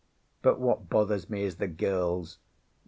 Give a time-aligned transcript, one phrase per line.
[0.41, 2.39] But what bothers me is the girls.